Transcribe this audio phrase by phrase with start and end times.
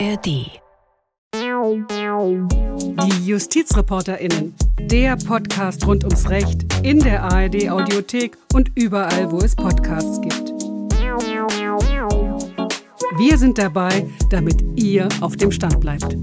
[0.00, 0.26] ARD.
[3.06, 4.56] Die JustizreporterInnen.
[4.80, 10.50] Der Podcast rund ums Recht in der ARD Audiothek und überall, wo es Podcasts gibt.
[13.18, 16.16] Wir sind dabei, damit ihr auf dem Stand bleibt.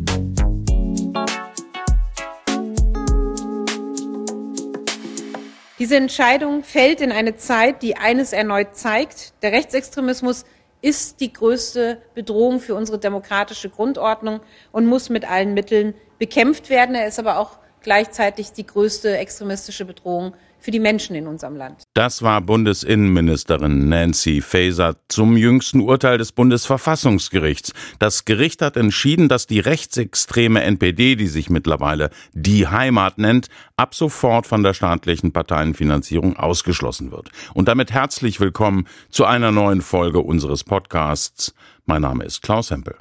[5.79, 9.33] Diese Entscheidung fällt in eine Zeit, die eines erneut zeigt.
[9.41, 10.43] Der Rechtsextremismus
[10.81, 16.95] ist die größte Bedrohung für unsere demokratische Grundordnung und muss mit allen Mitteln bekämpft werden.
[16.95, 21.83] Er ist aber auch gleichzeitig die größte extremistische Bedrohung für die Menschen in unserem Land.
[21.93, 27.73] Das war Bundesinnenministerin Nancy Faeser zum jüngsten Urteil des Bundesverfassungsgerichts.
[27.99, 33.95] Das Gericht hat entschieden, dass die rechtsextreme NPD, die sich mittlerweile die Heimat nennt, ab
[33.95, 37.31] sofort von der staatlichen Parteienfinanzierung ausgeschlossen wird.
[37.53, 41.55] Und damit herzlich willkommen zu einer neuen Folge unseres Podcasts.
[41.85, 42.95] Mein Name ist Klaus Hempel.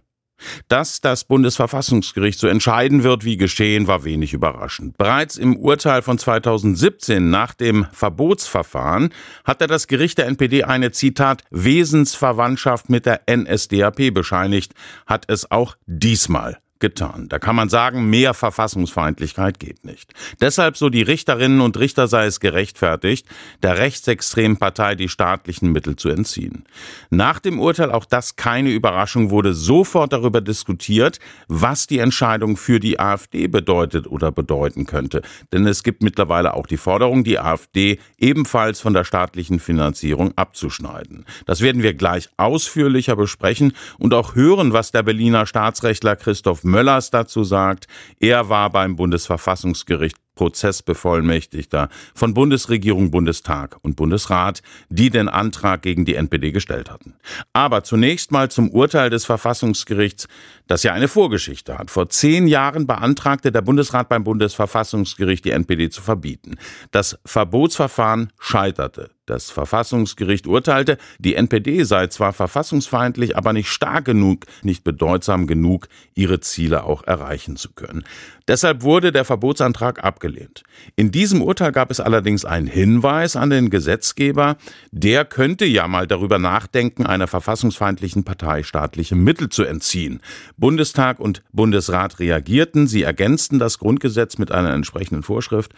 [0.69, 4.97] Dass das Bundesverfassungsgericht so entscheiden wird, wie geschehen, war wenig überraschend.
[4.99, 9.11] Bereits im Urteil von 2017 nach dem Verbotsverfahren
[9.45, 14.75] hatte das Gericht der NPD eine Zitat Wesensverwandtschaft mit der NSDAP bescheinigt,
[15.07, 17.29] hat es auch diesmal getan.
[17.29, 20.13] Da kann man sagen, mehr Verfassungsfeindlichkeit geht nicht.
[20.41, 23.27] Deshalb, so die Richterinnen und Richter, sei es gerechtfertigt,
[23.63, 26.65] der rechtsextremen Partei die staatlichen Mittel zu entziehen.
[27.11, 32.81] Nach dem Urteil, auch das keine Überraschung, wurde sofort darüber diskutiert, was die Entscheidung für
[32.81, 35.23] die AfD bedeutet oder bedeuten könnte.
[35.53, 41.27] Denn es gibt mittlerweile auch die Forderung, die AfD ebenfalls von der staatlichen Finanzierung abzuschneiden.
[41.47, 47.11] Das werden wir gleich ausführlicher besprechen und auch hören, was der Berliner Staatsrechtler Christoph Möllers
[47.11, 47.87] dazu sagt.
[48.19, 56.15] Er war beim Bundesverfassungsgericht Prozessbevollmächtigter von Bundesregierung, Bundestag und Bundesrat, die den Antrag gegen die
[56.15, 57.15] NPD gestellt hatten.
[57.53, 60.29] Aber zunächst mal zum Urteil des Verfassungsgerichts,
[60.67, 61.91] das ja eine Vorgeschichte hat.
[61.91, 66.57] Vor zehn Jahren beantragte der Bundesrat beim Bundesverfassungsgericht, die NPD zu verbieten.
[66.91, 69.11] Das Verbotsverfahren scheiterte.
[69.31, 75.87] Das Verfassungsgericht urteilte, die NPD sei zwar verfassungsfeindlich, aber nicht stark genug, nicht bedeutsam genug,
[76.17, 78.03] ihre Ziele auch erreichen zu können.
[78.49, 80.65] Deshalb wurde der Verbotsantrag abgelehnt.
[80.97, 84.57] In diesem Urteil gab es allerdings einen Hinweis an den Gesetzgeber,
[84.91, 90.23] der könnte ja mal darüber nachdenken, einer verfassungsfeindlichen Partei staatliche Mittel zu entziehen.
[90.57, 95.73] Bundestag und Bundesrat reagierten, sie ergänzten das Grundgesetz mit einer entsprechenden Vorschrift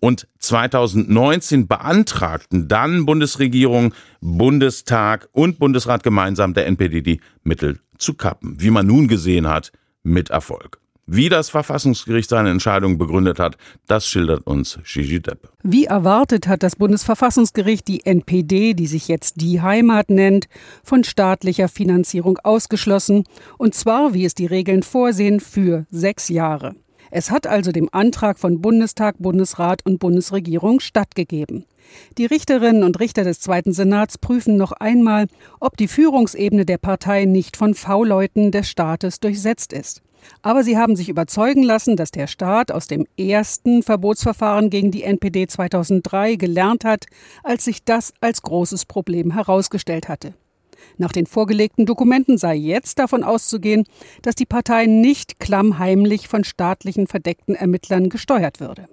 [0.00, 8.60] und 2019 beantragten dann Bundesregierung, Bundestag und Bundesrat gemeinsam der NPD die Mittel zu kappen.
[8.60, 9.72] Wie man nun gesehen hat,
[10.02, 10.80] mit Erfolg.
[11.06, 15.50] Wie das Verfassungsgericht seine Entscheidung begründet hat, das schildert uns Gigi Deppe.
[15.62, 20.48] Wie erwartet hat das Bundesverfassungsgericht die NPD, die sich jetzt die Heimat nennt,
[20.82, 23.24] von staatlicher Finanzierung ausgeschlossen,
[23.58, 26.74] und zwar, wie es die Regeln vorsehen, für sechs Jahre.
[27.16, 31.64] Es hat also dem Antrag von Bundestag, Bundesrat und Bundesregierung stattgegeben.
[32.18, 35.28] Die Richterinnen und Richter des Zweiten Senats prüfen noch einmal,
[35.60, 40.02] ob die Führungsebene der Partei nicht von V-Leuten des Staates durchsetzt ist.
[40.42, 45.04] Aber sie haben sich überzeugen lassen, dass der Staat aus dem ersten Verbotsverfahren gegen die
[45.04, 47.06] NPD 2003 gelernt hat,
[47.44, 50.34] als sich das als großes Problem herausgestellt hatte.
[50.98, 53.84] Nach den vorgelegten Dokumenten sei jetzt davon auszugehen,
[54.22, 58.88] dass die Partei nicht klammheimlich von staatlichen verdeckten Ermittlern gesteuert würde.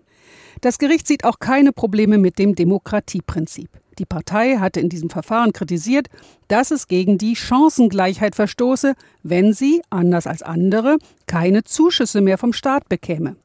[0.61, 3.69] Das Gericht sieht auch keine Probleme mit dem Demokratieprinzip.
[3.99, 6.07] Die Partei hatte in diesem Verfahren kritisiert,
[6.47, 8.93] dass es gegen die Chancengleichheit verstoße,
[9.23, 10.97] wenn sie, anders als andere,
[11.27, 13.35] keine Zuschüsse mehr vom Staat bekäme.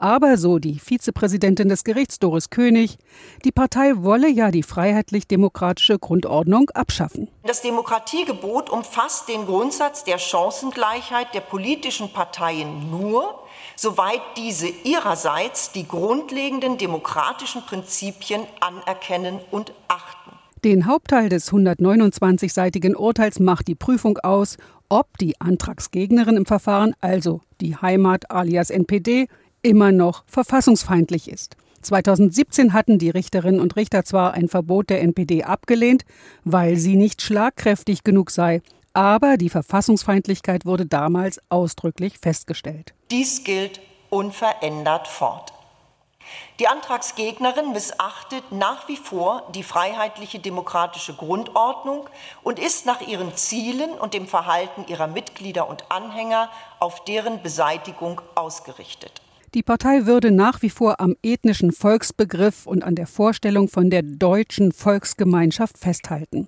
[0.00, 2.96] Aber, so die Vizepräsidentin des Gerichts Doris König,
[3.44, 7.28] die Partei wolle ja die freiheitlich-demokratische Grundordnung abschaffen.
[7.44, 13.40] Das Demokratiegebot umfasst den Grundsatz der Chancengleichheit der politischen Parteien nur,
[13.76, 20.30] soweit diese ihrerseits die grundlegenden demokratischen Prinzipien anerkennen und achten.
[20.64, 24.56] Den Hauptteil des 129-seitigen Urteils macht die Prüfung aus,
[24.88, 29.28] ob die Antragsgegnerin im Verfahren, also die Heimat alias NPD,
[29.62, 31.56] immer noch verfassungsfeindlich ist.
[31.82, 36.04] 2017 hatten die Richterinnen und Richter zwar ein Verbot der NPD abgelehnt,
[36.44, 38.60] weil sie nicht schlagkräftig genug sei,
[38.92, 42.94] aber die Verfassungsfeindlichkeit wurde damals ausdrücklich festgestellt.
[43.10, 43.80] Dies gilt
[44.10, 45.52] unverändert fort.
[46.58, 52.08] Die Antragsgegnerin missachtet nach wie vor die freiheitliche demokratische Grundordnung
[52.42, 58.20] und ist nach ihren Zielen und dem Verhalten ihrer Mitglieder und Anhänger auf deren Beseitigung
[58.34, 59.22] ausgerichtet.
[59.52, 64.02] Die Partei würde nach wie vor am ethnischen Volksbegriff und an der Vorstellung von der
[64.02, 66.46] deutschen Volksgemeinschaft festhalten.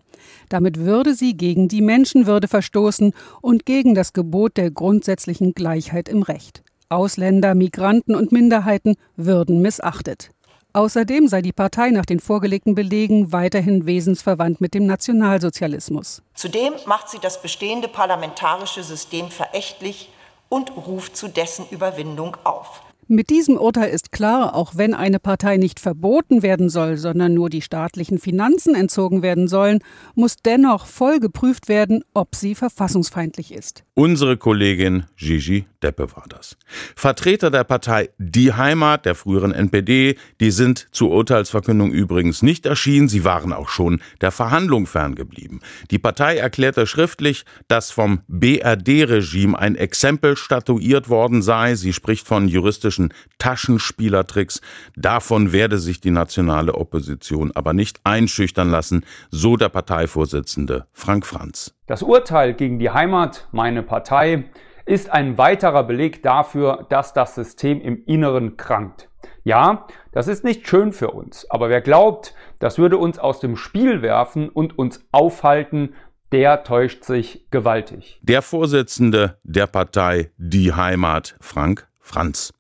[0.49, 6.23] Damit würde sie gegen die Menschenwürde verstoßen und gegen das Gebot der grundsätzlichen Gleichheit im
[6.23, 6.63] Recht.
[6.91, 10.31] Ausländer, Migranten und Minderheiten würden missachtet.
[10.73, 16.23] Außerdem sei die Partei nach den vorgelegten Belegen weiterhin wesensverwandt mit dem Nationalsozialismus.
[16.35, 20.11] Zudem macht sie das bestehende parlamentarische System verächtlich
[20.49, 22.83] und ruft zu dessen Überwindung auf.
[23.15, 27.51] Mit diesem Urteil ist klar, auch wenn eine Partei nicht verboten werden soll, sondern nur
[27.51, 29.81] die staatlichen Finanzen entzogen werden sollen,
[30.15, 33.85] muss dennoch voll geprüft werden, ob sie verfassungsfeindlich ist.
[33.95, 36.57] Unsere Kollegin Gigi Deppe war das.
[36.97, 43.11] Vertreter der Partei Die Heimat, der früheren NPD, die sind zur Urteilsverkündung übrigens nicht erschienen,
[43.11, 45.61] sie waren auch schon der Verhandlung ferngeblieben.
[45.91, 52.49] Die Partei erklärte schriftlich, dass vom BRD-Regime ein Exempel statuiert worden sei, sie spricht von
[52.49, 54.63] juristischen Taschenspielertricks,
[54.97, 61.75] davon werde sich die nationale Opposition aber nicht einschüchtern lassen, so der Parteivorsitzende Frank Franz.
[61.87, 64.45] Das Urteil gegen die Heimat, meine Partei,
[64.87, 69.09] ist ein weiterer Beleg dafür, dass das System im Inneren krankt.
[69.43, 73.57] Ja, das ist nicht schön für uns, aber wer glaubt, das würde uns aus dem
[73.57, 75.95] Spiel werfen und uns aufhalten,
[76.31, 78.21] der täuscht sich gewaltig.
[78.23, 82.53] Der Vorsitzende der Partei Die Heimat, Frank Franz.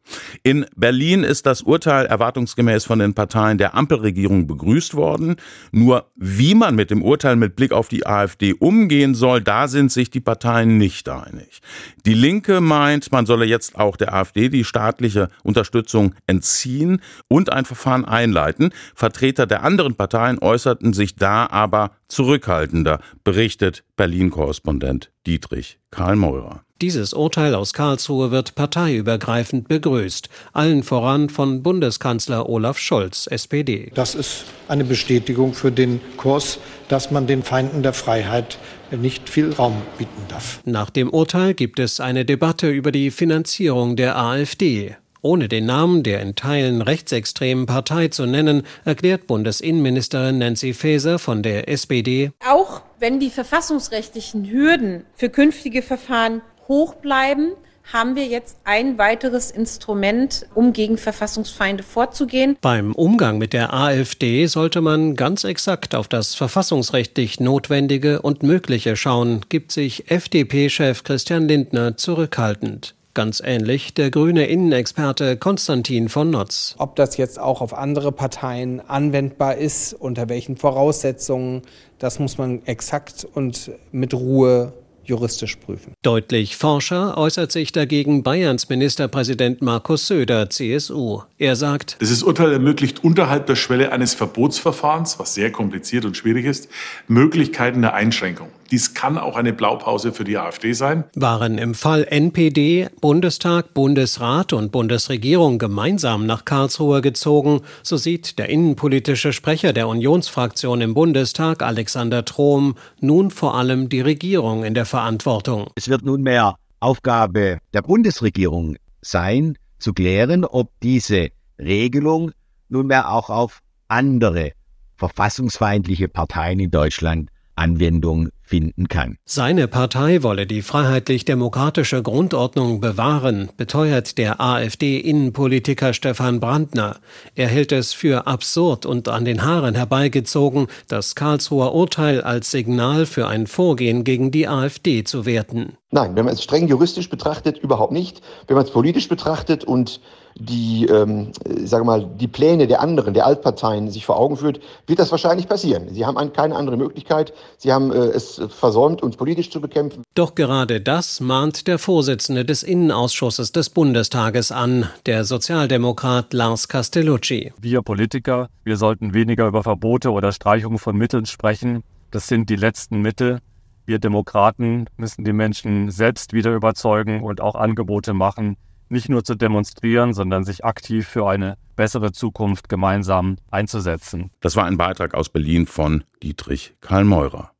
[0.42, 5.36] In Berlin ist das Urteil erwartungsgemäß von den Parteien der Ampelregierung begrüßt worden.
[5.72, 9.90] Nur wie man mit dem Urteil mit Blick auf die AfD umgehen soll, da sind
[9.90, 11.60] sich die Parteien nicht einig.
[12.06, 17.64] Die Linke meint, man solle jetzt auch der AfD die staatliche Unterstützung entziehen und ein
[17.64, 18.70] Verfahren einleiten.
[18.94, 26.64] Vertreter der anderen Parteien äußerten sich da aber zurückhaltender, berichtet Berlin-Korrespondent Dietrich Karl Meurer.
[26.82, 33.92] Dieses Urteil aus Karlsruhe wird parteiübergreifend begrüßt, allen voran von Bundeskanzler Olaf Scholz, SPD.
[33.94, 36.58] Das ist eine Bestätigung für den Kurs,
[36.88, 38.58] dass man den Feinden der Freiheit
[38.90, 40.60] nicht viel Raum bieten darf.
[40.64, 44.96] Nach dem Urteil gibt es eine Debatte über die Finanzierung der AfD.
[45.24, 51.44] Ohne den Namen der in Teilen rechtsextremen Partei zu nennen, erklärt Bundesinnenministerin Nancy Faeser von
[51.44, 52.32] der SPD.
[52.44, 56.42] Auch wenn die verfassungsrechtlichen Hürden für künftige Verfahren
[56.72, 57.52] hoch bleiben,
[57.92, 62.56] haben wir jetzt ein weiteres Instrument, um gegen Verfassungsfeinde vorzugehen.
[62.62, 68.96] Beim Umgang mit der AfD sollte man ganz exakt auf das verfassungsrechtlich Notwendige und Mögliche
[68.96, 72.94] schauen, gibt sich FDP-Chef Christian Lindner zurückhaltend.
[73.12, 76.74] Ganz ähnlich der grüne Innenexperte Konstantin von Notz.
[76.78, 81.60] Ob das jetzt auch auf andere Parteien anwendbar ist, unter welchen Voraussetzungen,
[81.98, 84.72] das muss man exakt und mit Ruhe
[85.04, 85.94] juristisch prüfen.
[86.02, 91.22] Deutlich forscher äußert sich dagegen Bayerns Ministerpräsident Markus Söder, CSU.
[91.38, 96.46] Er sagt, Dieses Urteil ermöglicht unterhalb der Schwelle eines Verbotsverfahrens, was sehr kompliziert und schwierig
[96.46, 96.68] ist,
[97.08, 98.48] Möglichkeiten der Einschränkung.
[98.72, 101.04] Dies kann auch eine Blaupause für die AfD sein.
[101.14, 108.48] Waren im Fall NPD Bundestag, Bundesrat und Bundesregierung gemeinsam nach Karlsruhe gezogen, so sieht der
[108.48, 114.86] innenpolitische Sprecher der Unionsfraktion im Bundestag, Alexander Trom, nun vor allem die Regierung in der
[114.86, 115.66] Verantwortung.
[115.74, 121.28] Es wird nunmehr Aufgabe der Bundesregierung sein, zu klären, ob diese
[121.58, 122.32] Regelung
[122.70, 123.58] nunmehr auch auf
[123.88, 124.52] andere
[124.96, 129.16] verfassungsfeindliche Parteien in Deutschland Anwendung finden kann.
[129.24, 136.96] Seine Partei wolle die freiheitlich-demokratische Grundordnung bewahren, beteuert der AfD-Innenpolitiker Stefan Brandner.
[137.34, 143.06] Er hält es für absurd und an den Haaren herbeigezogen, das Karlsruher Urteil als Signal
[143.06, 145.78] für ein Vorgehen gegen die AfD zu werten.
[145.90, 148.22] Nein, wenn man es streng juristisch betrachtet, überhaupt nicht.
[148.46, 150.00] Wenn man es politisch betrachtet und
[150.34, 151.32] die, ähm,
[151.64, 155.48] sage mal, die Pläne der anderen, der Altparteien sich vor Augen führt, wird das wahrscheinlich
[155.48, 155.88] passieren.
[155.92, 157.32] Sie haben keine andere Möglichkeit.
[157.58, 160.02] Sie haben äh, es versäumt, uns politisch zu bekämpfen.
[160.14, 167.52] Doch gerade das mahnt der Vorsitzende des Innenausschusses des Bundestages an, der Sozialdemokrat Lars Castellucci.
[167.60, 171.82] Wir Politiker, wir sollten weniger über Verbote oder Streichungen von Mitteln sprechen.
[172.10, 173.38] Das sind die letzten Mittel.
[173.84, 178.56] Wir Demokraten müssen die Menschen selbst wieder überzeugen und auch Angebote machen,
[178.92, 184.30] nicht nur zu demonstrieren, sondern sich aktiv für eine bessere Zukunft gemeinsam einzusetzen.
[184.40, 187.50] Das war ein Beitrag aus Berlin von Dietrich Karl Meurer.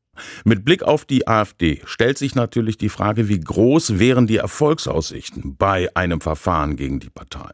[0.45, 5.57] Mit Blick auf die AfD stellt sich natürlich die Frage, wie groß wären die Erfolgsaussichten
[5.57, 7.51] bei einem Verfahren gegen die Partei.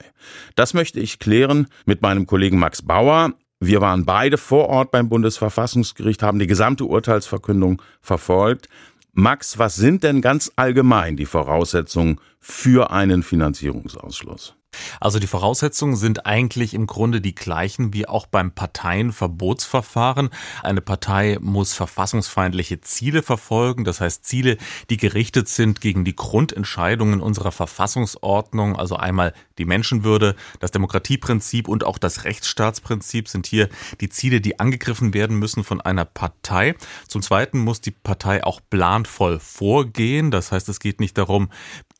[0.55, 3.33] Das möchte ich klären mit meinem Kollegen Max Bauer.
[3.61, 8.67] Wir waren beide vor Ort beim Bundesverfassungsgericht, haben die gesamte Urteilsverkündung verfolgt.
[9.19, 14.55] Max, was sind denn ganz allgemein die Voraussetzungen für einen Finanzierungsausschluss?
[14.99, 20.29] Also die Voraussetzungen sind eigentlich im Grunde die gleichen wie auch beim Parteienverbotsverfahren.
[20.63, 24.57] Eine Partei muss verfassungsfeindliche Ziele verfolgen, das heißt Ziele,
[24.89, 31.83] die gerichtet sind gegen die Grundentscheidungen unserer Verfassungsordnung, also einmal die Menschenwürde, das Demokratieprinzip und
[31.83, 33.69] auch das Rechtsstaatsprinzip sind hier
[34.01, 36.75] die Ziele, die angegriffen werden müssen von einer Partei.
[37.07, 41.49] Zum Zweiten muss die Partei auch planvoll vorgehen, das heißt es geht nicht darum,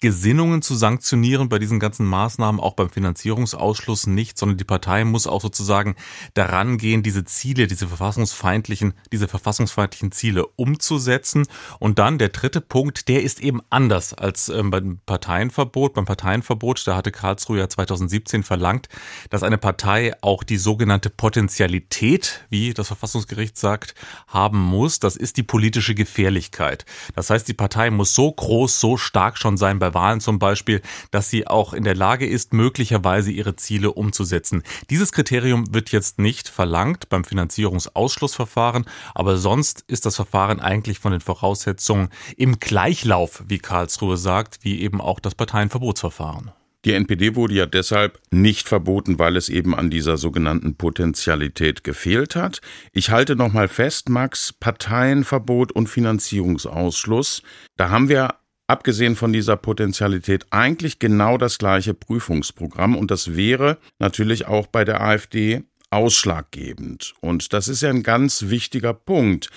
[0.01, 5.27] Gesinnungen zu sanktionieren bei diesen ganzen Maßnahmen, auch beim Finanzierungsausschluss nicht, sondern die Partei muss
[5.27, 5.96] auch sozusagen
[6.36, 11.48] daran gehen, diese Ziele, diese verfassungsfeindlichen, diese verfassungsfeindlichen Ziele umzusetzen.
[11.79, 15.96] Und dann der dritte Punkt, der ist eben anders als ähm, beim Parteienverbot.
[15.96, 18.88] Beim Parteienverbot, da hatte Karlsruhe ja 2017 verlangt,
[19.29, 23.96] dass eine Partei auch die sogenannte Potentialität, wie das Verfassungsgericht sagt,
[24.27, 25.00] haben muss.
[25.00, 26.86] Das ist die politische Gefährlichkeit.
[27.15, 30.39] Das heißt, die Partei muss so groß, so stark schon sein bei bei Wahlen zum
[30.39, 30.81] Beispiel,
[31.12, 34.63] dass sie auch in der Lage ist, möglicherweise ihre Ziele umzusetzen.
[34.89, 41.12] Dieses Kriterium wird jetzt nicht verlangt beim Finanzierungsausschlussverfahren, aber sonst ist das Verfahren eigentlich von
[41.12, 46.51] den Voraussetzungen im Gleichlauf, wie Karlsruhe sagt, wie eben auch das Parteienverbotsverfahren.
[46.86, 52.38] Die NPD wurde ja deshalb nicht verboten, weil es eben an dieser sogenannten Potentialität gefehlt
[52.38, 52.62] hat.
[52.93, 57.43] Ich halte nochmal fest, Max, Parteienverbot und Finanzierungsausschluss.
[57.75, 58.36] Da haben wir
[58.70, 64.86] abgesehen von dieser Potentialität eigentlich genau das gleiche Prüfungsprogramm und das wäre natürlich auch bei
[64.86, 67.16] der AfD ausschlaggebend.
[67.20, 69.50] Und das ist ja ein ganz wichtiger Punkt.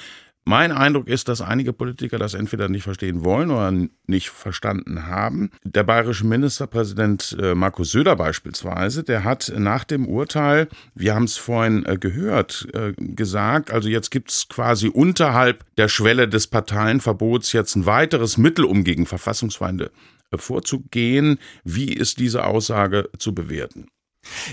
[0.44, 3.72] Mein Eindruck ist, dass einige Politiker das entweder nicht verstehen wollen oder
[4.06, 5.50] nicht verstanden haben.
[5.62, 11.36] Der bayerische Ministerpräsident äh, Markus Söder beispielsweise, der hat nach dem Urteil, wir haben es
[11.36, 17.52] vorhin äh, gehört, äh, gesagt, also jetzt gibt es quasi unterhalb der Schwelle des Parteienverbots
[17.52, 19.92] jetzt ein weiteres Mittel, um gegen Verfassungsfeinde
[20.34, 21.38] vorzugehen.
[21.62, 23.86] Wie ist diese Aussage zu bewerten?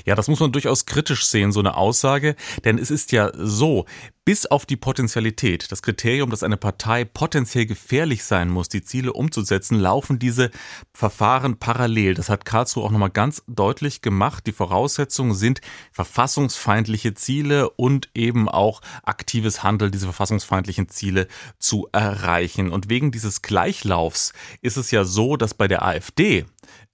[0.06, 2.36] Ja, das muss man durchaus kritisch sehen, so eine Aussage,
[2.66, 3.86] denn es ist ja so,
[4.26, 9.14] bis auf die Potentialität, das Kriterium, dass eine Partei potenziell gefährlich sein muss, die Ziele
[9.14, 10.52] umzusetzen, laufen diese
[10.94, 12.14] Verfahren parallel.
[12.14, 14.46] Das hat Karlsruhe auch nochmal ganz deutlich gemacht.
[14.46, 15.62] Die Voraussetzungen sind
[15.92, 22.72] verfassungsfeindliche Ziele und eben auch aktives Handeln, diese verfassungsfeindlichen Ziele zu erreichen.
[22.72, 26.46] Und wegen dieses Gleichlaufs ist es ja so, dass bei der AfD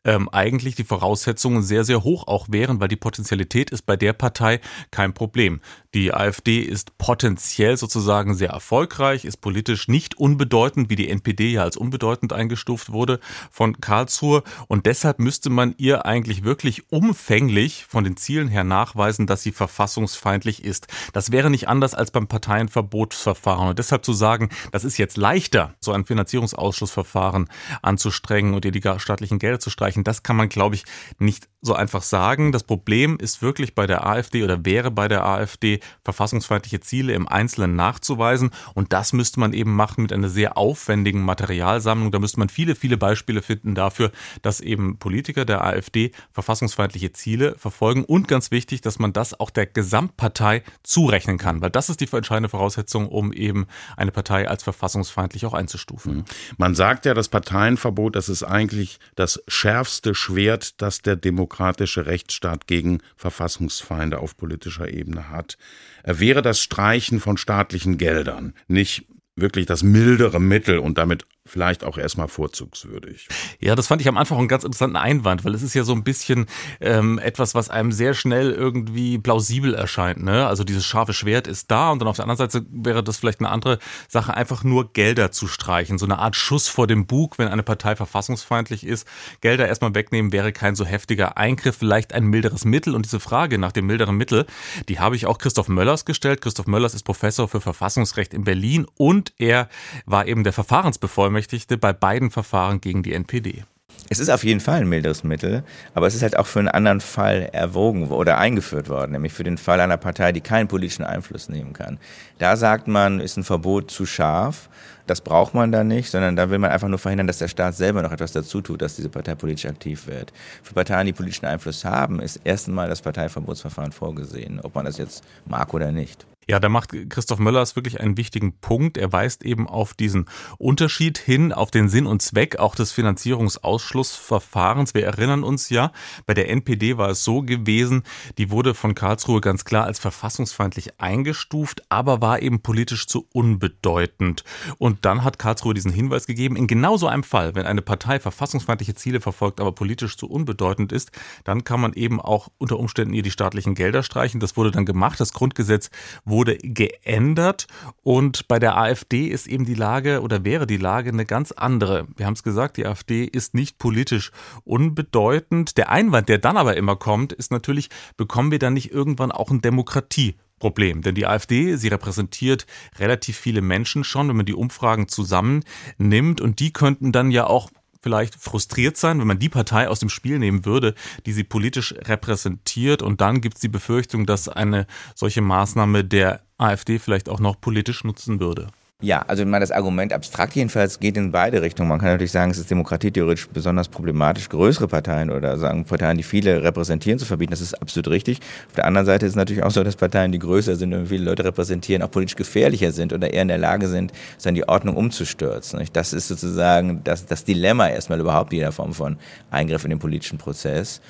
[0.06, 4.14] ähm, eigentlich die Voraussetzungen sehr, sehr hoch auch wären, weil die Potentialität ist bei der
[4.14, 5.60] Partei kein Problem.
[5.96, 11.64] Die AfD ist potenziell sozusagen sehr erfolgreich, ist politisch nicht unbedeutend, wie die NPD ja
[11.64, 14.44] als unbedeutend eingestuft wurde von Karlsruhe.
[14.68, 19.54] Und deshalb müsste man ihr eigentlich wirklich umfänglich von den Zielen her nachweisen, dass sie
[19.54, 20.88] verfassungsfeindlich ist.
[21.14, 23.70] Das wäre nicht anders als beim Parteienverbotsverfahren.
[23.70, 27.48] Und deshalb zu sagen, das ist jetzt leichter, so ein Finanzierungsausschussverfahren
[27.82, 30.84] anzustrengen und ihr die staatlichen Gelder zu streichen, das kann man, glaube ich,
[31.20, 32.52] nicht so einfach sagen.
[32.52, 37.28] Das Problem ist wirklich bei der AfD oder wäre bei der AfD verfassungsfeindliche Ziele im
[37.28, 38.52] Einzelnen nachzuweisen.
[38.74, 42.12] Und das müsste man eben machen mit einer sehr aufwendigen Materialsammlung.
[42.12, 47.56] Da müsste man viele, viele Beispiele finden dafür, dass eben Politiker der AfD verfassungsfeindliche Ziele
[47.58, 48.04] verfolgen.
[48.04, 52.10] Und ganz wichtig, dass man das auch der Gesamtpartei zurechnen kann, weil das ist die
[52.12, 53.68] entscheidende Voraussetzung, um eben
[53.98, 56.18] eine Partei als verfassungsfeindlich auch einzustufen.
[56.18, 56.26] Mhm.
[56.58, 61.16] Man sagt ja, das Parteienverbot, das ist eigentlich das schärfste Schwert, das der
[61.56, 65.58] demokratische Rechtsstaat gegen Verfassungsfeinde auf politischer Ebene hat.
[66.04, 69.06] Äh, wäre das Streichen von staatlichen Geldern nicht
[69.38, 73.28] wirklich das mildere Mittel und damit vielleicht auch erstmal vorzugswürdig.
[73.60, 75.94] Ja, das fand ich am Anfang einen ganz interessanten Einwand, weil es ist ja so
[75.94, 76.48] ein bisschen
[76.82, 80.24] ähm, etwas, was einem sehr schnell irgendwie plausibel erscheint.
[80.24, 80.48] Ne?
[80.48, 83.40] Also dieses scharfe Schwert ist da und dann auf der anderen Seite wäre das vielleicht
[83.40, 85.98] eine andere Sache, einfach nur Gelder zu streichen.
[85.98, 89.08] So eine Art Schuss vor dem Bug, wenn eine Partei verfassungsfeindlich ist.
[89.42, 92.96] Gelder erstmal wegnehmen wäre kein so heftiger Eingriff, vielleicht ein milderes Mittel.
[92.96, 94.46] Und diese Frage nach dem milderen Mittel,
[94.90, 96.42] die habe ich auch Christoph Möllers gestellt.
[96.42, 99.70] Christoph Möllers ist Professor für Verfassungsrecht in Berlin und er
[100.06, 103.66] war eben der Verfahrensbevollmächtigte Bevollmächtigte bei beiden Verfahren gegen die NPD.
[104.10, 105.64] Es ist auf jeden Fall ein milderes Mittel,
[105.94, 109.44] aber es ist halt auch für einen anderen Fall erwogen oder eingeführt worden, nämlich für
[109.44, 112.00] den Fall einer Partei, die keinen politischen Einfluss nehmen kann.
[112.38, 114.70] Da sagt man, ist ein Verbot zu scharf,
[115.08, 117.76] das braucht man da nicht, sondern da will man einfach nur verhindern, dass der Staat
[117.76, 120.32] selber noch etwas dazu tut, dass diese Partei politisch aktiv wird.
[120.64, 124.98] Für Parteien, die politischen Einfluss haben, ist erst einmal das Parteiverbotsverfahren vorgesehen, ob man das
[124.98, 126.26] jetzt mag oder nicht.
[126.48, 128.98] Ja, da macht Christoph Möllers wirklich einen wichtigen Punkt.
[128.98, 130.26] Er weist eben auf diesen
[130.60, 134.94] Unterschied hin, auf den Sinn und Zweck auch des Finanzierungsausschlussverfahrens.
[134.94, 135.92] Wir erinnern uns ja,
[136.28, 138.04] bei der NPD war es so gewesen,
[138.38, 144.44] die wurde von Karlsruhe ganz klar als verfassungsfeindlich eingestuft, aber war eben politisch zu unbedeutend.
[144.78, 148.20] Und dann hat Karlsruhe diesen Hinweis gegeben, in genau so einem Fall, wenn eine Partei
[148.20, 151.12] verfassungsfeindliche Ziele verfolgt, aber politisch zu unbedeutend ist,
[151.44, 154.40] dann kann man eben auch unter Umständen ihr die staatlichen Gelder streichen.
[154.40, 155.20] Das wurde dann gemacht.
[155.20, 155.90] Das Grundgesetz
[156.24, 157.68] wurde wurde geändert
[158.04, 162.08] und bei der AfD ist eben die Lage oder wäre die Lage eine ganz andere.
[162.18, 164.34] Wir haben es gesagt, die AfD ist nicht politisch
[164.66, 165.78] unbedeutend.
[165.78, 169.50] Der Einwand, der dann aber immer kommt, ist natürlich, bekommen wir dann nicht irgendwann auch
[169.50, 171.02] ein Demokratie Problem.
[171.02, 172.66] Denn die AfD, sie repräsentiert
[172.98, 176.42] relativ viele Menschen schon, wenn man die Umfragen zusammennimmt.
[176.42, 177.70] Und die könnten dann ja auch
[178.06, 180.94] vielleicht frustriert sein, wenn man die Partei aus dem Spiel nehmen würde,
[181.26, 183.02] die sie politisch repräsentiert.
[183.02, 184.86] Und dann gibt es die Befürchtung, dass eine
[185.16, 188.68] solche Maßnahme der AfD vielleicht auch noch politisch nutzen würde.
[189.02, 191.90] Ja, also mal das Argument abstrakt jedenfalls geht in beide Richtungen.
[191.90, 196.24] Man kann natürlich sagen, es ist demokratietheoretisch besonders problematisch, größere Parteien oder sagen Parteien, die
[196.24, 197.52] viele repräsentieren, zu verbieten.
[197.52, 198.40] Das ist absolut richtig.
[198.68, 201.08] Auf der anderen Seite ist es natürlich auch so, dass Parteien, die größer sind und
[201.08, 204.68] viele Leute repräsentieren, auch politisch gefährlicher sind oder eher in der Lage sind, dann die
[204.68, 205.86] Ordnung umzustürzen.
[205.92, 209.18] Das ist sozusagen das, das Dilemma erstmal überhaupt jeder Form von
[209.52, 211.02] Eingriff in den politischen Prozess.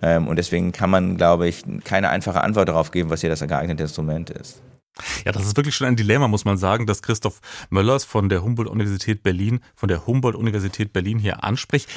[0.00, 3.46] Ähm, und deswegen kann man, glaube ich, keine einfache Antwort darauf geben, was hier das
[3.46, 4.62] geeignete Instrument ist.
[5.24, 8.44] Ja, das ist wirklich schon ein Dilemma, muss man sagen, dass Christoph Möllers von der
[8.44, 11.88] Humboldt-Universität Berlin, von der Humboldt-Universität Berlin hier anspricht.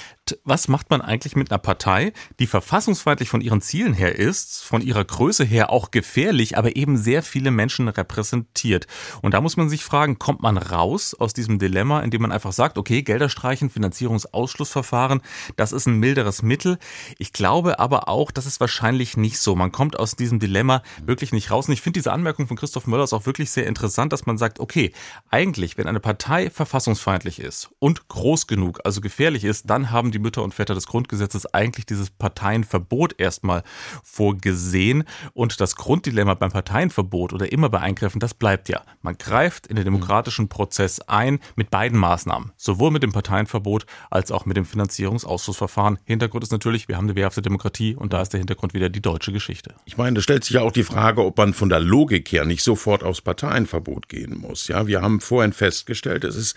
[0.43, 4.81] Was macht man eigentlich mit einer Partei, die verfassungsfeindlich von ihren Zielen her ist, von
[4.81, 8.88] ihrer Größe her auch gefährlich, aber eben sehr viele Menschen repräsentiert?
[9.22, 12.51] Und da muss man sich fragen, kommt man raus aus diesem Dilemma, indem man einfach
[12.51, 15.22] sagt, okay, Gelder streichen, Finanzierungsausschlussverfahren,
[15.55, 16.77] das ist ein milderes Mittel.
[17.17, 19.55] Ich glaube aber auch, das ist wahrscheinlich nicht so.
[19.55, 21.67] Man kommt aus diesem Dilemma wirklich nicht raus.
[21.67, 24.60] Und ich finde diese Anmerkung von Christoph Möllers auch wirklich sehr interessant, dass man sagt,
[24.60, 24.91] okay,
[25.29, 30.17] eigentlich, wenn eine Partei verfassungsfeindlich ist und groß genug, also gefährlich ist, dann haben die
[30.20, 33.64] Mütter und Väter des Grundgesetzes eigentlich dieses Parteienverbot erstmal
[34.04, 35.04] vorgesehen.
[35.34, 38.84] Und das Grunddilemma beim Parteienverbot oder immer bei Eingriffen, das bleibt ja.
[39.02, 44.32] Man greift in den demokratischen Prozess ein mit beiden Maßnahmen, sowohl mit dem Parteienverbot als
[44.32, 46.00] auch mit dem Finanzierungsausschussverfahren.
[46.06, 49.02] Hintergrund ist natürlich, wir haben eine wehrhafte Demokratie und da ist der Hintergrund wieder die
[49.02, 49.76] deutsche Geschichte.
[49.86, 52.46] Ich meine, da stellt sich ja auch die Frage, ob man von der Logik her
[52.46, 54.68] nicht so sofort aufs Parteienverbot gehen muss.
[54.68, 56.56] Ja, wir haben vorhin festgestellt, es ist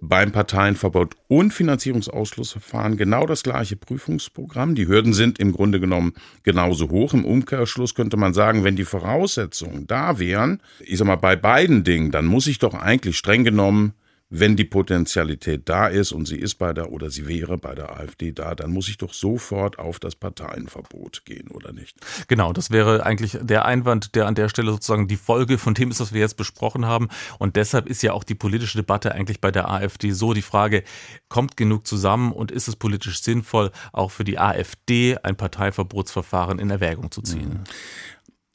[0.00, 4.74] beim Parteienverbot und Finanzierungsausschlussverfahren genau das gleiche Prüfungsprogramm.
[4.74, 7.14] Die Hürden sind im Grunde genommen genauso hoch.
[7.14, 11.84] Im Umkehrschluss könnte man sagen, wenn die Voraussetzungen da wären, ich sag mal, bei beiden
[11.84, 13.94] Dingen, dann muss ich doch eigentlich streng genommen
[14.34, 17.98] wenn die Potenzialität da ist und sie ist bei der oder sie wäre bei der
[17.98, 21.98] AfD da, dann muss ich doch sofort auf das Parteienverbot gehen, oder nicht?
[22.28, 25.90] Genau, das wäre eigentlich der Einwand, der an der Stelle sozusagen die Folge von dem
[25.90, 27.08] ist, was wir jetzt besprochen haben.
[27.38, 30.82] Und deshalb ist ja auch die politische Debatte eigentlich bei der AfD so die Frage,
[31.28, 36.70] kommt genug zusammen und ist es politisch sinnvoll, auch für die AfD ein Parteiverbotsverfahren in
[36.70, 37.64] Erwägung zu ziehen?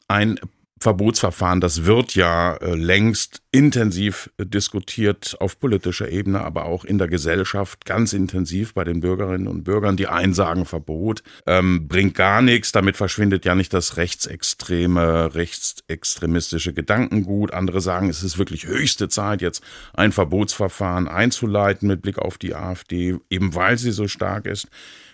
[0.08, 0.40] Ein
[0.80, 6.98] Verbotsverfahren, das wird ja äh, längst intensiv äh, diskutiert auf politischer Ebene, aber auch in
[6.98, 9.98] der Gesellschaft ganz intensiv bei den Bürgerinnen und Bürgern.
[9.98, 16.74] Die einen sagen Verbot ähm, bringt gar nichts, damit verschwindet ja nicht das rechtsextreme, rechtsextremistische
[16.74, 17.54] Gedankengut.
[17.54, 19.64] Andere sagen, es ist wirklich höchste Zeit, jetzt
[19.94, 24.68] ein Verbotsverfahren einzuleiten mit Blick auf die AfD, eben weil sie so stark ist.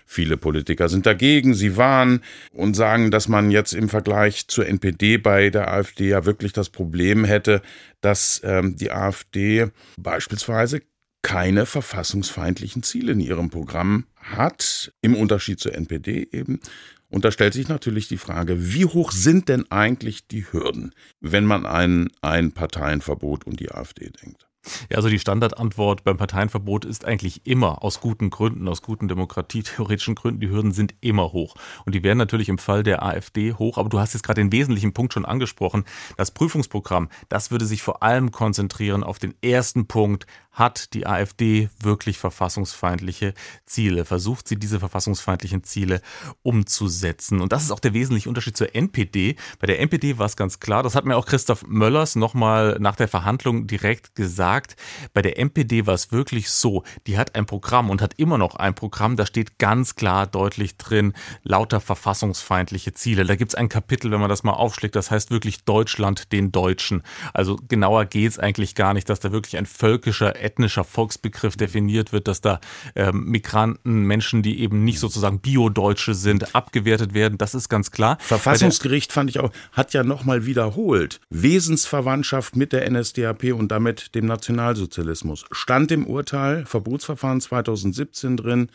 [0.06, 2.20] Viele Politiker sind dagegen, sie warnen
[2.52, 6.70] und sagen, dass man jetzt im Vergleich zur NPD bei der AfD ja wirklich das
[6.70, 7.62] Problem hätte,
[8.00, 10.82] dass ähm, die AfD beispielsweise
[11.22, 16.60] keine verfassungsfeindlichen Ziele in ihrem Programm hat, im Unterschied zur NPD eben.
[17.08, 21.44] Und da stellt sich natürlich die Frage, wie hoch sind denn eigentlich die Hürden, wenn
[21.44, 24.48] man ein, ein Parteienverbot und die AfD denkt?
[24.90, 30.14] Ja, also die Standardantwort beim Parteienverbot ist eigentlich immer aus guten Gründen, aus guten demokratietheoretischen
[30.14, 31.54] Gründen, die Hürden sind immer hoch.
[31.84, 34.52] Und die werden natürlich im Fall der AfD hoch, aber du hast jetzt gerade den
[34.52, 35.84] wesentlichen Punkt schon angesprochen.
[36.16, 41.68] Das Prüfungsprogramm, das würde sich vor allem konzentrieren auf den ersten Punkt, hat die AfD
[41.80, 43.34] wirklich verfassungsfeindliche
[43.66, 44.04] Ziele?
[44.04, 46.00] Versucht sie diese verfassungsfeindlichen Ziele
[46.42, 47.40] umzusetzen?
[47.40, 49.34] Und das ist auch der wesentliche Unterschied zur NPD.
[49.58, 52.94] Bei der NPD war es ganz klar, das hat mir auch Christoph Möllers nochmal nach
[52.94, 54.76] der Verhandlung direkt gesagt, gesagt,
[55.12, 58.56] bei der MPD war es wirklich so, die hat ein Programm und hat immer noch
[58.56, 61.12] ein Programm, da steht ganz klar deutlich drin,
[61.42, 63.24] lauter verfassungsfeindliche Ziele.
[63.24, 66.52] Da gibt es ein Kapitel, wenn man das mal aufschlägt, das heißt wirklich Deutschland den
[66.52, 67.02] Deutschen.
[67.32, 72.12] Also genauer geht es eigentlich gar nicht, dass da wirklich ein völkischer, ethnischer Volksbegriff definiert
[72.12, 72.60] wird, dass da
[72.94, 77.38] ähm, Migranten, Menschen, die eben nicht sozusagen Bio-Deutsche sind, abgewertet werden.
[77.38, 78.18] Das ist ganz klar.
[78.20, 81.20] Verfassungsgericht fand ich auch, hat ja nochmal wiederholt.
[81.30, 85.46] Wesensverwandtschaft mit der NSDAP und damit dem Nationalsozialismus.
[85.52, 88.68] Stand im Urteil, Verbotsverfahren 2017 drin,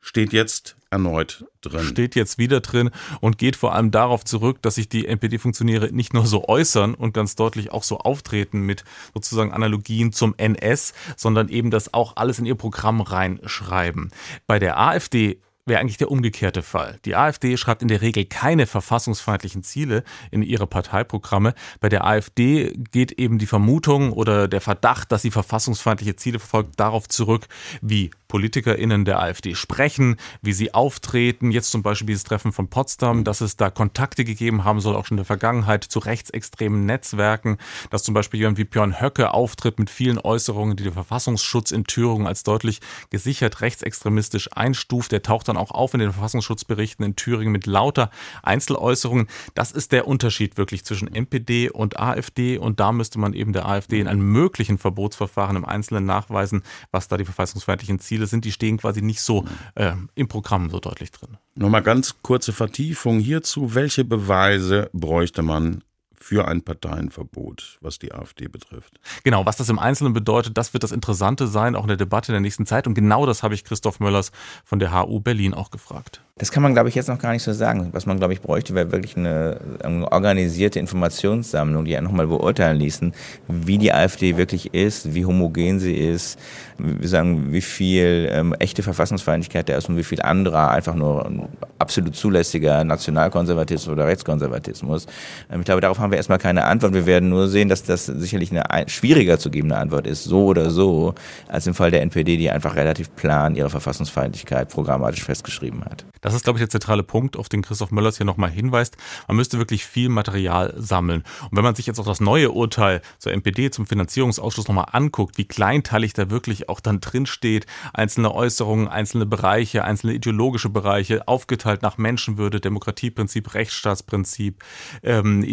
[0.00, 1.84] steht jetzt erneut drin.
[1.84, 6.12] Steht jetzt wieder drin und geht vor allem darauf zurück, dass sich die NPD-Funktionäre nicht
[6.12, 8.84] nur so äußern und ganz deutlich auch so auftreten mit
[9.14, 14.10] sozusagen Analogien zum NS, sondern eben das auch alles in ihr Programm reinschreiben.
[14.46, 16.98] Bei der AfD wäre eigentlich der umgekehrte Fall.
[17.04, 21.54] Die AfD schreibt in der Regel keine verfassungsfeindlichen Ziele in ihre Parteiprogramme.
[21.80, 26.78] Bei der AfD geht eben die Vermutung oder der Verdacht, dass sie verfassungsfeindliche Ziele verfolgt,
[26.78, 27.46] darauf zurück,
[27.80, 31.52] wie PolitikerInnen der AfD sprechen, wie sie auftreten.
[31.52, 35.06] Jetzt zum Beispiel dieses Treffen von Potsdam, dass es da Kontakte gegeben haben soll, auch
[35.06, 37.58] schon in der Vergangenheit, zu rechtsextremen Netzwerken,
[37.90, 41.84] dass zum Beispiel jemand wie Björn Höcke auftritt mit vielen Äußerungen, die den Verfassungsschutz in
[41.84, 45.12] Thüringen als deutlich gesichert rechtsextremistisch einstuft.
[45.12, 48.10] Der taucht dann auch auf in den Verfassungsschutzberichten in Thüringen mit lauter
[48.42, 49.28] Einzeläußerungen.
[49.54, 53.68] Das ist der Unterschied wirklich zwischen NPD und AfD und da müsste man eben der
[53.68, 58.44] AfD in einem möglichen Verbotsverfahren im Einzelnen nachweisen, was da die verfassungsfeindlichen Ziele Ziele sind,
[58.44, 61.36] die stehen quasi nicht so äh, im Programm so deutlich drin.
[61.54, 63.74] Nochmal ganz kurze Vertiefung hierzu.
[63.74, 65.82] Welche Beweise bräuchte man
[66.24, 68.98] für ein Parteienverbot, was die AfD betrifft.
[69.24, 72.32] Genau, was das im Einzelnen bedeutet, das wird das Interessante sein, auch in der Debatte
[72.32, 72.86] in der nächsten Zeit.
[72.86, 74.32] Und genau das habe ich Christoph Möllers
[74.64, 76.22] von der HU Berlin auch gefragt.
[76.36, 77.90] Das kann man, glaube ich, jetzt noch gar nicht so sagen.
[77.92, 82.78] Was man, glaube ich, bräuchte, wäre wirklich eine, eine organisierte Informationssammlung, die ja nochmal beurteilen
[82.78, 83.14] ließen,
[83.46, 86.40] wie die AfD wirklich ist, wie homogen sie ist,
[86.78, 91.48] wir sagen, wie viel ähm, echte Verfassungsfeindlichkeit da ist und wie viel anderer einfach nur
[91.78, 95.06] absolut zulässiger Nationalkonservatismus oder Rechtskonservatismus.
[95.52, 96.94] Ähm, ich glaube, darauf haben wir erstmal keine Antwort.
[96.94, 100.70] Wir werden nur sehen, dass das sicherlich eine schwieriger zu gebende Antwort ist, so oder
[100.70, 101.14] so,
[101.48, 106.04] als im Fall der NPD, die einfach relativ plan ihre Verfassungsfeindlichkeit programmatisch festgeschrieben hat.
[106.24, 108.96] Das ist, glaube ich, der zentrale Punkt, auf den Christoph Möllers hier nochmal hinweist.
[109.28, 111.22] Man müsste wirklich viel Material sammeln.
[111.50, 115.36] Und wenn man sich jetzt auch das neue Urteil zur NPD, zum Finanzierungsausschuss nochmal anguckt,
[115.36, 121.82] wie kleinteilig da wirklich auch dann drinsteht, einzelne Äußerungen, einzelne Bereiche, einzelne ideologische Bereiche, aufgeteilt
[121.82, 124.64] nach Menschenwürde, Demokratieprinzip, Rechtsstaatsprinzip,
[125.02, 125.44] ähm,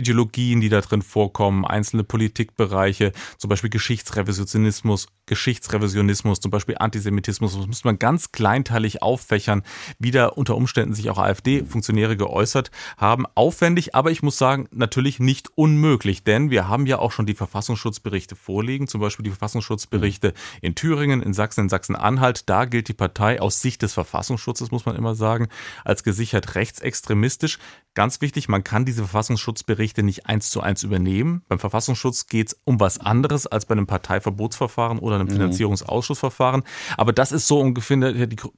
[0.51, 7.67] Ideologien, die da drin vorkommen, einzelne Politikbereiche, zum Beispiel Geschichtsrevisionismus, Geschichtsrevisionismus, zum Beispiel Antisemitismus, das
[7.67, 9.63] müsste man ganz kleinteilig auffächern,
[9.99, 13.25] wieder unter Umständen sich auch AfD-Funktionäre geäußert haben.
[13.35, 17.33] Aufwendig, aber ich muss sagen, natürlich nicht unmöglich, denn wir haben ja auch schon die
[17.33, 22.49] Verfassungsschutzberichte vorliegen, zum Beispiel die Verfassungsschutzberichte in Thüringen, in Sachsen, in Sachsen-Anhalt.
[22.49, 25.47] Da gilt die Partei aus Sicht des Verfassungsschutzes, muss man immer sagen,
[25.85, 27.57] als gesichert rechtsextremistisch.
[27.93, 31.41] Ganz wichtig, man kann diese Verfassungsschutzberichte nicht eins zu eins übernehmen.
[31.49, 35.33] Beim Verfassungsschutz geht es um was anderes als bei einem Parteiverbotsverfahren oder einem mhm.
[35.33, 36.63] Finanzierungsausschussverfahren.
[36.95, 37.97] Aber das ist so ungefähr,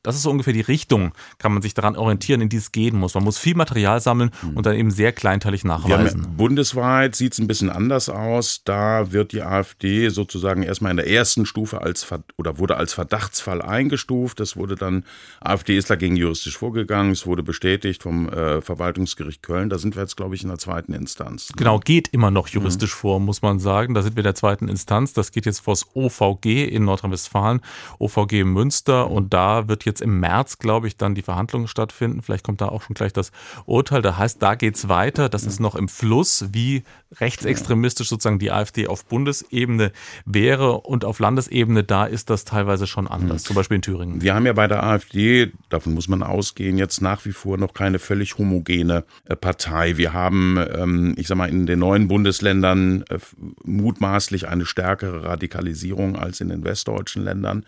[0.03, 2.95] das ist so ungefähr die Richtung, kann man sich daran orientieren, in die es gehen
[2.95, 3.15] muss.
[3.15, 4.55] Man muss viel Material sammeln mhm.
[4.55, 6.21] und dann eben sehr kleinteilig nachweisen.
[6.21, 8.61] Ja, bundesweit sieht es ein bisschen anders aus.
[8.63, 13.63] Da wird die AfD sozusagen erstmal in der ersten Stufe als oder wurde als Verdachtsfall
[13.63, 14.39] eingestuft.
[14.39, 15.05] Das wurde dann,
[15.41, 17.13] AfD ist dagegen juristisch vorgegangen.
[17.13, 19.69] Es wurde bestätigt vom äh, Verwaltungsgericht Landgericht Köln.
[19.69, 21.49] Da sind wir jetzt, glaube ich, in der zweiten Instanz.
[21.49, 21.55] Ne?
[21.57, 22.99] Genau, geht immer noch juristisch mhm.
[22.99, 23.93] vor, muss man sagen.
[23.93, 25.13] Da sind wir in der zweiten Instanz.
[25.13, 27.61] Das geht jetzt vor das OVG in Nordrhein-Westfalen,
[27.99, 29.09] OVG Münster.
[29.09, 32.21] Und da wird jetzt im März, glaube ich, dann die Verhandlungen stattfinden.
[32.21, 33.31] Vielleicht kommt da auch schon gleich das
[33.65, 34.01] Urteil.
[34.01, 35.29] Da heißt, da geht es weiter.
[35.29, 36.83] Das ist noch im Fluss, wie
[37.19, 39.91] rechtsextremistisch sozusagen die AfD auf Bundesebene
[40.25, 40.81] wäre.
[40.81, 43.43] Und auf Landesebene, da ist das teilweise schon anders.
[43.43, 43.47] Mhm.
[43.47, 44.21] Zum Beispiel in Thüringen.
[44.21, 47.73] Wir haben ja bei der AfD, davon muss man ausgehen, jetzt nach wie vor noch
[47.73, 49.05] keine völlig homogene
[49.39, 49.97] Partei.
[49.97, 53.19] Wir haben, ähm, ich sag mal, in den neuen Bundesländern äh,
[53.63, 57.65] mutmaßlich eine stärkere Radikalisierung als in den westdeutschen Ländern.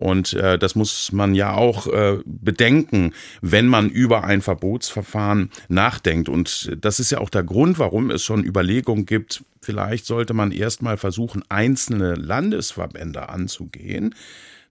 [0.00, 3.12] Und äh, das muss man ja auch äh, bedenken,
[3.42, 6.30] wenn man über ein Verbotsverfahren nachdenkt.
[6.30, 10.52] Und das ist ja auch der Grund, warum es schon Überlegungen gibt, vielleicht sollte man
[10.52, 14.14] erstmal versuchen, einzelne Landesverbände anzugehen.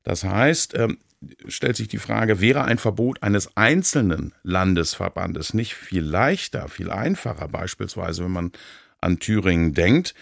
[0.04, 0.88] Das heißt, äh,
[1.48, 7.48] stellt sich die Frage, wäre ein Verbot eines einzelnen Landesverbandes nicht viel leichter, viel einfacher,
[7.48, 8.52] beispielsweise wenn man
[9.02, 10.14] an Thüringen denkt?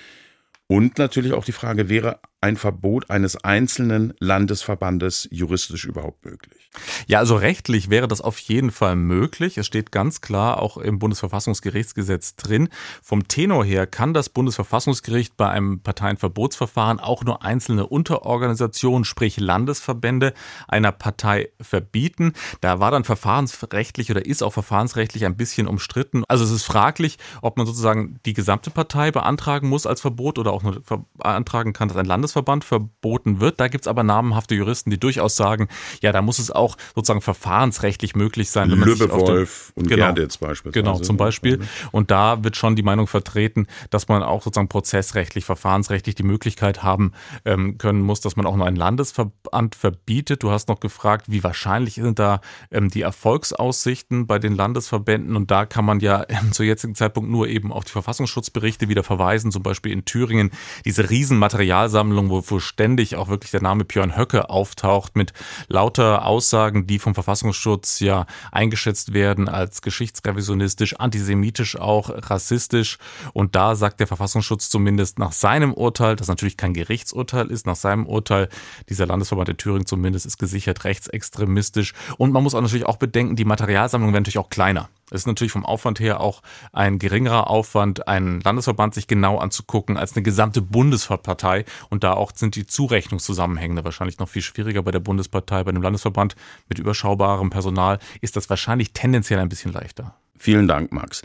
[0.67, 6.69] Und natürlich auch die Frage, wäre ein Verbot eines einzelnen Landesverbandes juristisch überhaupt möglich?
[7.07, 9.57] Ja, also rechtlich wäre das auf jeden Fall möglich.
[9.57, 12.69] Es steht ganz klar auch im Bundesverfassungsgerichtsgesetz drin.
[13.01, 20.33] Vom Tenor her kann das Bundesverfassungsgericht bei einem Parteienverbotsverfahren auch nur einzelne Unterorganisationen, sprich Landesverbände
[20.67, 22.33] einer Partei verbieten.
[22.61, 26.23] Da war dann verfahrensrechtlich oder ist auch verfahrensrechtlich ein bisschen umstritten.
[26.27, 30.53] Also es ist fraglich, ob man sozusagen die gesamte Partei beantragen muss als Verbot oder
[30.53, 30.81] auch nur
[31.17, 33.59] beantragen kann, dass ein Landesverband verboten wird.
[33.59, 35.67] Da gibt es aber namenhafte Juristen, die durchaus sagen,
[36.01, 38.71] ja, da muss es auch sozusagen verfahrensrechtlich möglich sein.
[38.71, 40.83] Wenn man Lübbe, Wolf und genau, Gerditz beispielsweise.
[40.83, 41.59] Genau, zum Beispiel.
[41.91, 46.83] Und da wird schon die Meinung vertreten, dass man auch sozusagen prozessrechtlich, verfahrensrechtlich die Möglichkeit
[46.83, 47.13] haben
[47.45, 50.43] ähm, können muss, dass man auch nur ein Landesverband verbietet.
[50.43, 55.35] Du hast noch gefragt, wie wahrscheinlich sind da ähm, die Erfolgsaussichten bei den Landesverbänden?
[55.35, 59.03] Und da kann man ja ähm, zu jetzigen Zeitpunkt nur eben auf die Verfassungsschutzberichte wieder
[59.03, 60.51] verweisen, zum Beispiel in Thüringen
[60.85, 65.33] diese Riesenmaterialsammlung, wo, wo ständig auch wirklich der Name Björn Höcke auftaucht mit
[65.67, 72.97] lauter Aussagen, die vom Verfassungsschutz ja eingeschätzt werden als geschichtsrevisionistisch, antisemitisch auch, rassistisch.
[73.33, 77.75] Und da sagt der Verfassungsschutz zumindest nach seinem Urteil, das natürlich kein Gerichtsurteil ist, nach
[77.75, 78.49] seinem Urteil,
[78.89, 81.93] dieser Landesverband in Thüringen zumindest ist gesichert rechtsextremistisch.
[82.17, 84.89] Und man muss auch natürlich auch bedenken, die Materialsammlungen werden natürlich auch kleiner.
[85.09, 86.41] Es ist natürlich vom Aufwand her auch
[86.73, 91.63] ein geringerer Aufwand, einen Landesverband sich genau anzugucken als eine gesamte Bundespartei.
[91.89, 95.63] Und da auch sind die Zurechnungszusammenhänge wahrscheinlich noch viel schwieriger bei der Bundespartei.
[95.63, 96.35] Bei dem Landesverband
[96.67, 100.15] mit überschaubarem Personal ist das wahrscheinlich tendenziell ein bisschen leichter.
[100.37, 101.21] Vielen Dank, Max.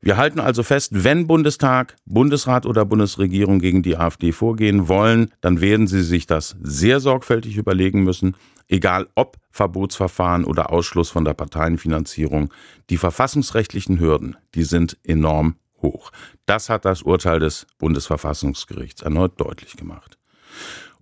[0.00, 5.60] Wir halten also fest, wenn Bundestag, Bundesrat oder Bundesregierung gegen die AfD vorgehen wollen, dann
[5.60, 8.36] werden sie sich das sehr sorgfältig überlegen müssen
[8.68, 12.52] egal ob Verbotsverfahren oder Ausschluss von der Parteienfinanzierung,
[12.90, 16.10] die verfassungsrechtlichen Hürden, die sind enorm hoch.
[16.46, 20.18] Das hat das Urteil des Bundesverfassungsgerichts erneut deutlich gemacht.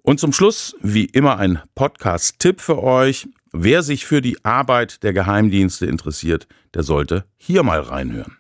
[0.03, 3.29] Und zum Schluss, wie immer, ein Podcast-Tipp für euch.
[3.53, 8.37] Wer sich für die Arbeit der Geheimdienste interessiert, der sollte hier mal reinhören.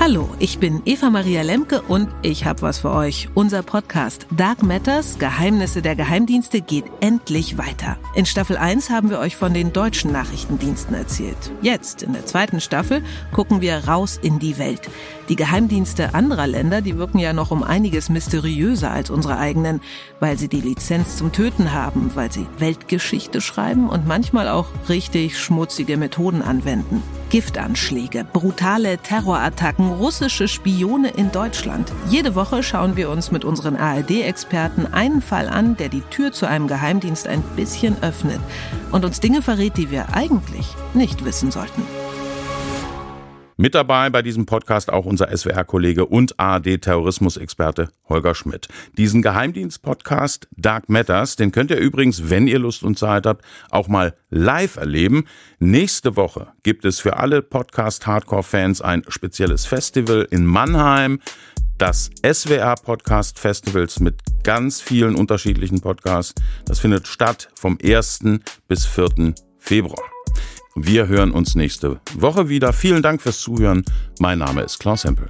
[0.00, 3.28] Hallo, ich bin Eva Maria Lemke und ich habe was für euch.
[3.34, 7.96] Unser Podcast Dark Matters Geheimnisse der Geheimdienste geht endlich weiter.
[8.14, 11.50] In Staffel 1 haben wir euch von den deutschen Nachrichtendiensten erzählt.
[11.62, 14.82] Jetzt, in der zweiten Staffel, gucken wir raus in die Welt.
[15.28, 19.80] Die Geheimdienste anderer Länder, die wirken ja noch um einiges mysteriöser als unsere eigenen,
[20.20, 25.36] weil sie die Lizenz zum Töten haben, weil sie Weltgeschichte schreiben und manchmal auch richtig
[25.36, 27.02] schmutzige Methoden anwenden.
[27.30, 31.92] Giftanschläge, brutale Terrorattacken, russische Spione in Deutschland.
[32.08, 36.46] Jede Woche schauen wir uns mit unseren ARD-Experten einen Fall an, der die Tür zu
[36.46, 38.40] einem Geheimdienst ein bisschen öffnet
[38.92, 41.82] und uns Dinge verrät, die wir eigentlich nicht wissen sollten.
[43.60, 48.68] Mit dabei bei diesem Podcast auch unser SWR-Kollege und ARD-Terrorismusexperte Holger Schmidt.
[48.96, 53.88] Diesen Geheimdienst-Podcast Dark Matters, den könnt ihr übrigens, wenn ihr Lust und Zeit habt, auch
[53.88, 55.24] mal live erleben.
[55.58, 61.18] Nächste Woche gibt es für alle Podcast-Hardcore-Fans ein spezielles Festival in Mannheim
[61.78, 66.40] das SWR Podcast Festivals mit ganz vielen unterschiedlichen Podcasts.
[66.64, 68.20] Das findet statt vom 1.
[68.68, 69.34] bis 4.
[69.58, 70.07] Februar.
[70.80, 72.72] Wir hören uns nächste Woche wieder.
[72.72, 73.84] Vielen Dank fürs Zuhören.
[74.20, 75.28] Mein Name ist Klaus Hempel.